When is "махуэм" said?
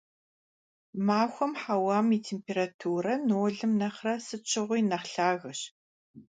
1.07-1.53